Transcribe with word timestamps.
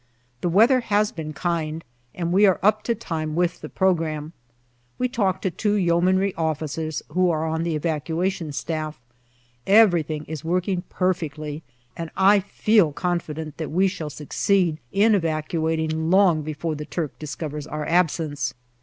The 0.41 0.49
weather 0.49 0.79
has 0.79 1.11
been 1.11 1.31
kind, 1.31 1.83
and 2.15 2.31
we 2.33 2.47
are 2.47 2.59
up 2.63 2.81
to 2.85 2.95
time 2.95 3.35
with 3.35 3.61
the 3.61 3.69
programme. 3.69 4.33
We 4.97 5.07
talk 5.07 5.43
to 5.43 5.51
two 5.51 5.75
Yeomanry 5.75 6.33
officers 6.33 7.03
who 7.09 7.29
are 7.29 7.45
on 7.45 7.61
the 7.61 7.75
Evacuation 7.75 8.51
Staff. 8.51 8.99
Every 9.67 10.01
thing 10.01 10.23
is 10.25 10.43
working 10.43 10.81
perfectly, 10.89 11.61
and 11.95 12.09
I 12.17 12.39
feel 12.39 12.91
confident 12.91 13.57
that 13.57 13.69
we 13.69 13.87
shall 13.87 14.09
succeed 14.09 14.79
in 14.91 15.13
evacuating 15.13 16.09
long 16.09 16.41
before 16.41 16.73
the 16.73 16.85
Turk 16.85 17.19
discovers 17.19 17.67
our 17.67 17.85
absence. 17.85 18.55